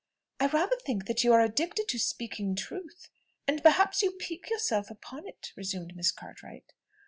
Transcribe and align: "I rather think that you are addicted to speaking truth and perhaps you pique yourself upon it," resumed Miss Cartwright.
"I 0.39 0.47
rather 0.47 0.77
think 0.77 1.05
that 1.05 1.23
you 1.23 1.31
are 1.31 1.41
addicted 1.41 1.87
to 1.89 1.99
speaking 1.99 2.55
truth 2.55 3.07
and 3.47 3.61
perhaps 3.61 4.01
you 4.01 4.09
pique 4.11 4.49
yourself 4.49 4.89
upon 4.89 5.27
it," 5.27 5.53
resumed 5.55 5.95
Miss 5.95 6.11
Cartwright. 6.11 6.73